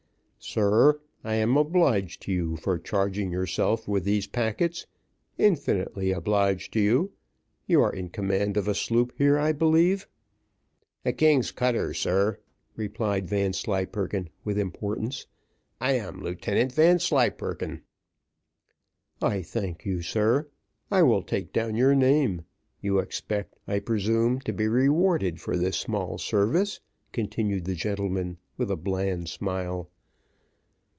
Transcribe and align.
"Sir, 0.43 0.99
I 1.23 1.35
am 1.35 1.55
obliged 1.55 2.23
to 2.23 2.31
you 2.31 2.57
for 2.57 2.79
charging 2.79 3.31
yourself 3.31 3.87
with 3.87 4.03
these 4.05 4.25
packets 4.25 4.87
infinitely 5.37 6.11
obliged 6.11 6.73
to 6.73 6.79
you. 6.79 7.11
You 7.67 7.83
are 7.83 7.93
in 7.93 8.09
command 8.09 8.57
of 8.57 8.67
a 8.67 8.73
sloop 8.73 9.13
here, 9.19 9.37
I 9.37 9.51
believe." 9.51 10.07
"A 11.05 11.13
king's 11.13 11.51
cutter, 11.51 11.93
sir," 11.93 12.39
replied 12.75 13.29
Vanslyperken, 13.29 14.31
with 14.43 14.57
importance; 14.57 15.27
"I 15.79 15.93
am 15.93 16.23
Lieutenant 16.23 16.71
Vanslyperken." 16.71 17.83
"I 19.21 19.43
thank 19.43 19.85
you, 19.85 20.01
sir. 20.01 20.47
I 20.89 21.03
will 21.03 21.21
take 21.21 21.53
down 21.53 21.75
your 21.75 21.93
name. 21.93 22.45
You 22.81 22.97
expect, 22.97 23.57
I 23.67 23.77
presume, 23.77 24.39
to 24.41 24.51
be 24.53 24.67
rewarded 24.67 25.39
for 25.39 25.55
this 25.55 25.77
small 25.77 26.17
service," 26.17 26.79
continued 27.11 27.65
the 27.65 27.75
gentleman, 27.75 28.37
with 28.57 28.71
a 28.71 28.75
bland 28.75 29.29
smile. 29.29 29.87